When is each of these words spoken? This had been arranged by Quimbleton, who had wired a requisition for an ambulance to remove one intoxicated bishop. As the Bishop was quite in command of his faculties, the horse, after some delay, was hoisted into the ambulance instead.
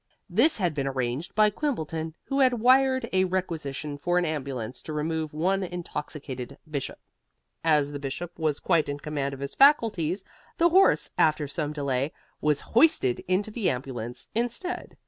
This 0.31 0.57
had 0.57 0.73
been 0.73 0.87
arranged 0.87 1.35
by 1.35 1.51
Quimbleton, 1.51 2.15
who 2.23 2.39
had 2.39 2.55
wired 2.55 3.07
a 3.13 3.25
requisition 3.25 3.99
for 3.99 4.17
an 4.17 4.25
ambulance 4.25 4.81
to 4.81 4.93
remove 4.93 5.31
one 5.31 5.61
intoxicated 5.61 6.57
bishop. 6.67 6.97
As 7.63 7.91
the 7.91 7.99
Bishop 7.99 8.39
was 8.39 8.59
quite 8.59 8.89
in 8.89 8.97
command 8.97 9.35
of 9.35 9.41
his 9.41 9.53
faculties, 9.53 10.23
the 10.57 10.69
horse, 10.69 11.11
after 11.19 11.47
some 11.47 11.71
delay, 11.71 12.11
was 12.41 12.61
hoisted 12.61 13.19
into 13.27 13.51
the 13.51 13.69
ambulance 13.69 14.27
instead. 14.33 14.97